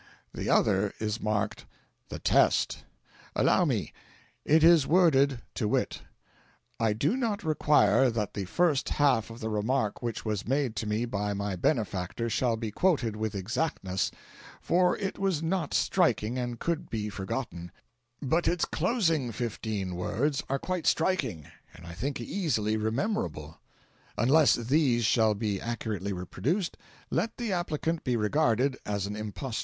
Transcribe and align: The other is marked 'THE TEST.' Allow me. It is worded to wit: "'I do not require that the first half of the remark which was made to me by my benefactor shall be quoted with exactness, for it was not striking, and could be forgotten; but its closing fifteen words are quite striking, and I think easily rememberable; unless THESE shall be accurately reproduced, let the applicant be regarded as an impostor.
The 0.33 0.49
other 0.49 0.93
is 0.97 1.21
marked 1.21 1.67
'THE 2.09 2.17
TEST.' 2.17 2.85
Allow 3.35 3.65
me. 3.65 3.93
It 4.43 4.63
is 4.63 4.87
worded 4.87 5.43
to 5.53 5.67
wit: 5.67 6.01
"'I 6.79 6.93
do 6.93 7.15
not 7.15 7.43
require 7.43 8.09
that 8.09 8.33
the 8.33 8.45
first 8.45 8.89
half 8.97 9.29
of 9.29 9.41
the 9.41 9.49
remark 9.49 10.01
which 10.01 10.25
was 10.25 10.47
made 10.47 10.75
to 10.77 10.87
me 10.87 11.05
by 11.05 11.35
my 11.35 11.55
benefactor 11.55 12.31
shall 12.31 12.57
be 12.57 12.71
quoted 12.71 13.15
with 13.15 13.35
exactness, 13.35 14.09
for 14.59 14.97
it 14.97 15.19
was 15.19 15.43
not 15.43 15.71
striking, 15.71 16.35
and 16.39 16.57
could 16.59 16.89
be 16.89 17.07
forgotten; 17.09 17.71
but 18.23 18.47
its 18.47 18.65
closing 18.65 19.31
fifteen 19.31 19.93
words 19.95 20.41
are 20.49 20.57
quite 20.57 20.87
striking, 20.87 21.45
and 21.75 21.85
I 21.85 21.93
think 21.93 22.19
easily 22.19 22.75
rememberable; 22.75 23.59
unless 24.17 24.55
THESE 24.55 25.05
shall 25.05 25.35
be 25.35 25.61
accurately 25.61 26.11
reproduced, 26.11 26.75
let 27.11 27.37
the 27.37 27.53
applicant 27.53 28.03
be 28.03 28.15
regarded 28.17 28.75
as 28.83 29.05
an 29.05 29.15
impostor. 29.15 29.59